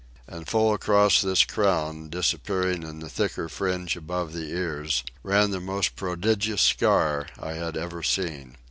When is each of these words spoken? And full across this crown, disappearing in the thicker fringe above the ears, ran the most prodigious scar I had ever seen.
And 0.25 0.47
full 0.47 0.73
across 0.73 1.21
this 1.21 1.45
crown, 1.45 2.09
disappearing 2.09 2.81
in 2.81 3.01
the 3.01 3.07
thicker 3.07 3.47
fringe 3.47 3.95
above 3.95 4.33
the 4.33 4.49
ears, 4.49 5.03
ran 5.21 5.51
the 5.51 5.59
most 5.61 5.95
prodigious 5.95 6.63
scar 6.63 7.27
I 7.39 7.53
had 7.53 7.77
ever 7.77 8.01
seen. 8.01 8.57